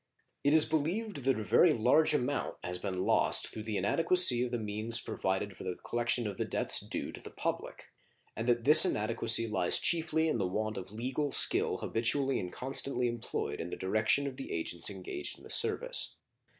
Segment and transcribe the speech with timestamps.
[0.43, 4.49] It is believed that a very large amount has been lost through the inadequacy of
[4.49, 7.91] the means provided for the collection of debts due to the public,
[8.35, 13.07] and that this inadequacy lies chiefly in the want of legal skill habitually and constantly
[13.07, 16.15] employed in the direction of the agents engaged in the service.